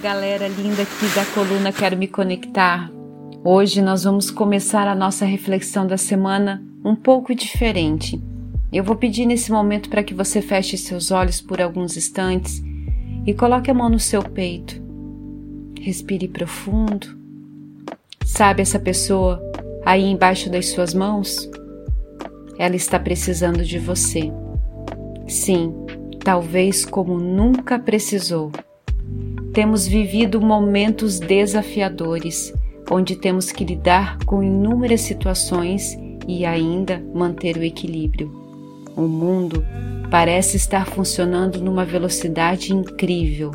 galera 0.00 0.48
linda 0.48 0.82
aqui 0.82 1.14
da 1.14 1.26
coluna 1.26 1.70
Quero 1.70 1.94
Me 1.94 2.08
Conectar. 2.08 2.90
Hoje 3.44 3.82
nós 3.82 4.04
vamos 4.04 4.30
começar 4.30 4.88
a 4.88 4.94
nossa 4.94 5.26
reflexão 5.26 5.86
da 5.86 5.98
semana 5.98 6.64
um 6.82 6.96
pouco 6.96 7.34
diferente. 7.34 8.18
Eu 8.72 8.82
vou 8.82 8.96
pedir 8.96 9.26
nesse 9.26 9.52
momento 9.52 9.90
para 9.90 10.02
que 10.02 10.14
você 10.14 10.40
feche 10.40 10.78
seus 10.78 11.10
olhos 11.10 11.42
por 11.42 11.60
alguns 11.60 11.98
instantes 11.98 12.62
e 13.26 13.34
coloque 13.34 13.70
a 13.70 13.74
mão 13.74 13.90
no 13.90 14.00
seu 14.00 14.22
peito. 14.22 14.82
Respire 15.78 16.28
profundo. 16.28 17.06
Sabe 18.24 18.62
essa 18.62 18.78
pessoa 18.78 19.38
aí 19.84 20.04
embaixo 20.04 20.48
das 20.48 20.68
suas 20.68 20.94
mãos? 20.94 21.46
Ela 22.58 22.76
está 22.76 22.98
precisando 22.98 23.62
de 23.62 23.78
você. 23.78 24.32
Sim, 25.28 25.74
talvez 26.24 26.86
como 26.86 27.18
nunca 27.18 27.78
precisou. 27.78 28.50
Temos 29.52 29.84
vivido 29.84 30.40
momentos 30.40 31.18
desafiadores, 31.18 32.54
onde 32.88 33.16
temos 33.16 33.50
que 33.50 33.64
lidar 33.64 34.16
com 34.24 34.44
inúmeras 34.44 35.00
situações 35.00 35.98
e 36.28 36.46
ainda 36.46 37.02
manter 37.12 37.56
o 37.56 37.64
equilíbrio. 37.64 38.30
O 38.96 39.02
mundo 39.02 39.64
parece 40.08 40.56
estar 40.56 40.86
funcionando 40.86 41.60
numa 41.60 41.84
velocidade 41.84 42.72
incrível. 42.72 43.50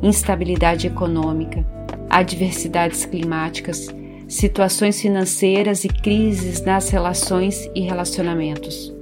Instabilidade 0.00 0.86
econômica, 0.86 1.66
adversidades 2.08 3.04
climáticas, 3.04 3.88
situações 4.28 5.00
financeiras 5.00 5.82
e 5.84 5.88
crises 5.88 6.62
nas 6.62 6.90
relações 6.90 7.68
e 7.74 7.80
relacionamentos. 7.80 8.94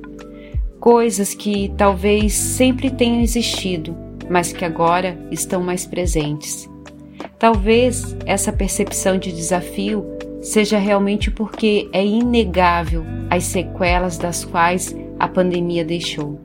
Coisas 0.80 1.34
que 1.34 1.74
talvez 1.76 2.32
sempre 2.32 2.90
tenham 2.90 3.20
existido, 3.20 4.05
mas 4.28 4.52
que 4.52 4.64
agora 4.64 5.18
estão 5.30 5.62
mais 5.62 5.86
presentes. 5.86 6.68
Talvez 7.38 8.16
essa 8.24 8.52
percepção 8.52 9.18
de 9.18 9.32
desafio 9.32 10.04
seja 10.40 10.78
realmente 10.78 11.30
porque 11.30 11.88
é 11.92 12.04
inegável 12.04 13.04
as 13.28 13.44
sequelas 13.44 14.16
das 14.16 14.44
quais 14.44 14.94
a 15.18 15.28
pandemia 15.28 15.84
deixou. 15.84 16.40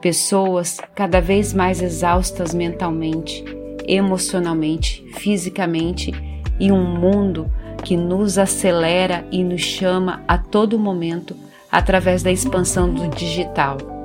Pessoas 0.00 0.78
cada 0.94 1.20
vez 1.20 1.52
mais 1.52 1.82
exaustas 1.82 2.54
mentalmente, 2.54 3.44
emocionalmente, 3.86 5.04
fisicamente 5.14 6.12
e 6.60 6.70
um 6.70 6.84
mundo 6.84 7.50
que 7.82 7.96
nos 7.96 8.38
acelera 8.38 9.26
e 9.30 9.42
nos 9.42 9.60
chama 9.60 10.22
a 10.26 10.36
todo 10.36 10.78
momento 10.78 11.36
através 11.70 12.22
da 12.22 12.30
expansão 12.30 12.92
do 12.92 13.08
digital 13.08 13.97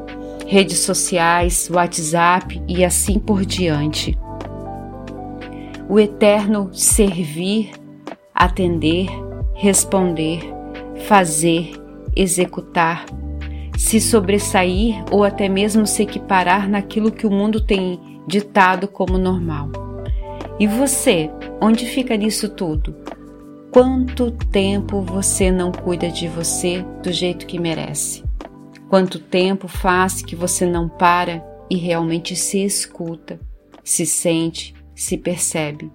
redes 0.47 0.79
sociais, 0.79 1.69
WhatsApp 1.71 2.61
e 2.67 2.83
assim 2.83 3.19
por 3.19 3.45
diante. 3.45 4.17
O 5.89 5.99
eterno 5.99 6.69
servir, 6.73 7.71
atender, 8.33 9.07
responder, 9.53 10.39
fazer, 11.07 11.71
executar, 12.15 13.05
se 13.77 13.99
sobressair 13.99 15.03
ou 15.11 15.23
até 15.23 15.49
mesmo 15.49 15.85
se 15.85 16.03
equiparar 16.03 16.69
naquilo 16.69 17.11
que 17.11 17.27
o 17.27 17.31
mundo 17.31 17.59
tem 17.61 17.99
ditado 18.27 18.87
como 18.87 19.17
normal. 19.17 19.69
E 20.59 20.67
você, 20.67 21.29
onde 21.59 21.85
fica 21.85 22.15
nisso 22.15 22.49
tudo? 22.49 22.95
Quanto 23.71 24.31
tempo 24.31 25.01
você 25.01 25.51
não 25.51 25.71
cuida 25.71 26.09
de 26.09 26.27
você 26.27 26.85
do 27.01 27.11
jeito 27.11 27.47
que 27.47 27.59
merece? 27.59 28.23
Quanto 28.93 29.17
tempo 29.17 29.67
faz 29.67 30.21
que 30.21 30.35
você 30.35 30.67
não 30.67 30.87
para 30.87 31.43
e 31.67 31.75
realmente 31.75 32.35
se 32.35 32.63
escuta, 32.63 33.39
se 33.83 34.05
sente, 34.05 34.75
se 34.93 35.17
percebe? 35.17 35.91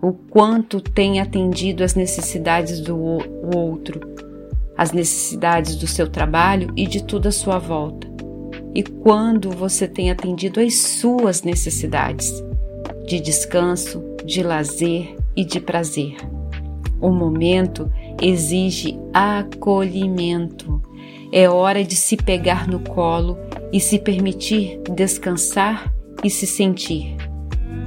O 0.00 0.12
quanto 0.12 0.80
tem 0.80 1.20
atendido 1.20 1.82
às 1.82 1.96
necessidades 1.96 2.78
do 2.78 2.96
outro, 3.52 4.00
as 4.76 4.92
necessidades 4.92 5.74
do 5.74 5.88
seu 5.88 6.08
trabalho 6.08 6.72
e 6.76 6.86
de 6.86 7.02
tudo 7.02 7.26
à 7.26 7.32
sua 7.32 7.58
volta? 7.58 8.06
E 8.72 8.84
quando 8.84 9.50
você 9.50 9.88
tem 9.88 10.12
atendido 10.12 10.60
às 10.60 10.72
suas 10.72 11.42
necessidades 11.42 12.32
de 13.08 13.18
descanso, 13.18 14.00
de 14.24 14.40
lazer 14.40 15.16
e 15.34 15.44
de 15.44 15.58
prazer? 15.58 16.14
O 17.00 17.10
momento 17.10 17.90
exige 18.20 18.98
acolhimento 19.12 20.82
é 21.36 21.50
hora 21.50 21.82
de 21.82 21.96
se 21.96 22.16
pegar 22.16 22.68
no 22.68 22.78
colo 22.78 23.36
e 23.72 23.80
se 23.80 23.98
permitir 23.98 24.80
descansar 24.88 25.92
e 26.22 26.30
se 26.30 26.46
sentir. 26.46 27.16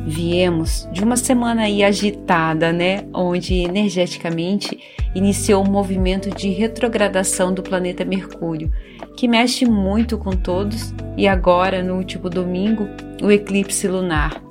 Viemos 0.06 0.86
de 0.92 1.02
uma 1.02 1.16
semana 1.16 1.64
aí 1.64 1.82
agitada, 1.82 2.74
né? 2.74 3.06
Onde 3.14 3.56
energeticamente 3.56 4.78
iniciou 5.16 5.64
um 5.66 5.72
movimento 5.72 6.30
de 6.30 6.50
retrogradação 6.50 7.54
do 7.54 7.64
planeta 7.64 8.04
Mercúrio, 8.04 8.70
que 9.16 9.30
mexe 9.30 9.66
muito 9.66 10.18
com 10.18 10.32
todos, 10.32 10.94
e 11.16 11.26
agora, 11.26 11.82
no 11.82 11.96
último 11.96 12.30
domingo, 12.30 12.86
o 13.24 13.32
eclipse 13.32 13.88
lunar. 13.88 14.42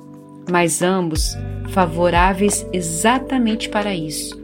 Mas 0.49 0.81
ambos 0.81 1.37
favoráveis 1.69 2.65
exatamente 2.73 3.69
para 3.69 3.93
isso, 3.93 4.36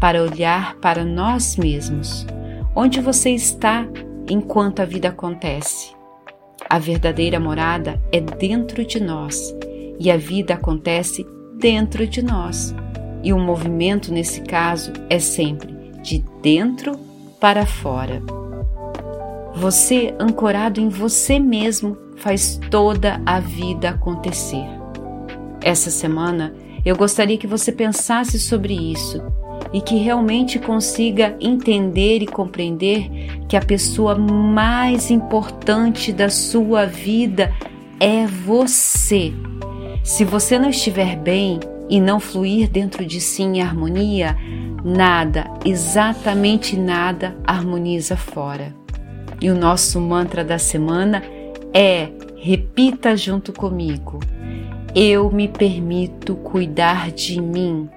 para 0.00 0.22
olhar 0.22 0.76
para 0.76 1.04
nós 1.04 1.56
mesmos 1.56 2.26
Onde 2.74 3.00
você 3.00 3.30
está 3.30 3.86
enquanto 4.28 4.80
a 4.80 4.84
vida 4.84 5.08
acontece? 5.08 5.92
A 6.68 6.78
verdadeira 6.78 7.40
morada 7.40 8.00
é 8.12 8.20
dentro 8.20 8.84
de 8.84 9.00
nós 9.00 9.54
e 9.98 10.08
a 10.08 10.16
vida 10.16 10.54
acontece 10.54 11.26
dentro 11.58 12.06
de 12.06 12.22
nós. 12.22 12.72
E 13.24 13.32
o 13.32 13.38
movimento, 13.38 14.12
nesse 14.12 14.42
caso, 14.42 14.92
é 15.10 15.18
sempre 15.18 15.74
de 16.00 16.24
dentro 16.40 16.96
para 17.40 17.66
fora. 17.66 18.22
Você, 19.56 20.14
ancorado 20.18 20.80
em 20.80 20.88
você 20.88 21.40
mesmo, 21.40 21.98
faz 22.16 22.58
toda 22.70 23.20
a 23.26 23.40
vida 23.40 23.90
acontecer. 23.90 24.64
Essa 25.60 25.90
semana 25.90 26.54
eu 26.84 26.96
gostaria 26.96 27.36
que 27.36 27.48
você 27.48 27.72
pensasse 27.72 28.38
sobre 28.38 28.74
isso 28.74 29.20
e 29.72 29.80
que 29.80 29.96
realmente 29.96 30.58
consiga 30.58 31.36
entender 31.40 32.22
e 32.22 32.26
compreender 32.26 33.08
que 33.48 33.56
a 33.56 33.60
pessoa 33.60 34.16
mais 34.16 35.10
importante 35.10 36.12
da 36.12 36.28
sua 36.28 36.86
vida 36.86 37.52
é 38.00 38.26
você. 38.26 39.32
Se 40.02 40.24
você 40.24 40.58
não 40.58 40.70
estiver 40.70 41.16
bem 41.16 41.60
e 41.88 42.00
não 42.00 42.18
fluir 42.18 42.68
dentro 42.68 43.04
de 43.04 43.20
si 43.20 43.42
em 43.42 43.60
harmonia, 43.60 44.36
nada, 44.84 45.44
exatamente 45.64 46.76
nada, 46.76 47.36
harmoniza 47.46 48.16
fora. 48.16 48.74
E 49.40 49.50
o 49.50 49.54
nosso 49.54 50.00
mantra 50.00 50.44
da 50.44 50.58
semana 50.58 51.22
é: 51.72 52.08
repita 52.36 53.16
junto 53.16 53.52
comigo. 53.52 54.20
Eu 54.94 55.30
me 55.30 55.46
permito 55.46 56.34
cuidar 56.34 57.10
de 57.12 57.40
mim. 57.40 57.88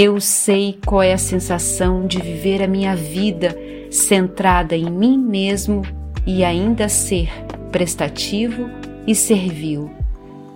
Eu 0.00 0.20
sei 0.20 0.78
qual 0.86 1.02
é 1.02 1.12
a 1.12 1.18
sensação 1.18 2.06
de 2.06 2.20
viver 2.20 2.62
a 2.62 2.68
minha 2.68 2.94
vida 2.94 3.58
centrada 3.90 4.76
em 4.76 4.88
mim 4.88 5.18
mesmo 5.18 5.82
e 6.24 6.44
ainda 6.44 6.88
ser 6.88 7.28
prestativo 7.72 8.70
e 9.08 9.12
servil. 9.12 9.90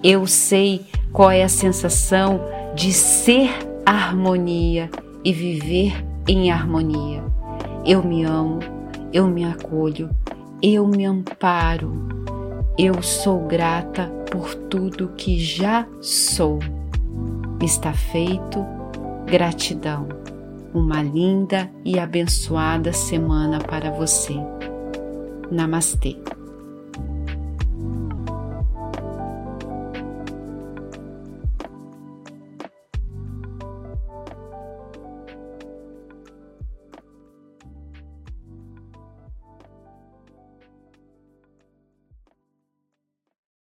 Eu 0.01 0.29
sei 0.29 0.87
qual 1.13 1.29
é 1.29 1.43
a 1.43 1.49
sensação 1.49 2.41
de 2.77 2.93
ser 2.93 3.51
harmonia 3.85 4.89
e 5.25 5.33
viver 5.33 5.93
em 6.29 6.53
harmonia. 6.53 7.25
Eu 7.85 8.01
me 8.01 8.23
amo, 8.23 8.61
eu 9.13 9.27
me 9.27 9.45
acolho, 9.45 10.09
eu 10.63 10.87
me 10.87 11.05
amparo. 11.05 11.93
Eu 12.79 13.03
sou 13.03 13.41
grata 13.49 14.07
por 14.31 14.55
tudo 14.55 15.15
que 15.17 15.37
já 15.41 15.85
sou. 16.01 16.61
Está 17.61 17.93
feito 17.93 18.82
Gratidão. 19.33 20.09
Uma 20.75 21.03
linda 21.03 21.71
e 21.87 21.99
abençoada 21.99 22.93
semana 22.93 23.61
para 23.61 23.91
você. 23.91 24.35
Namastê. 25.51 26.19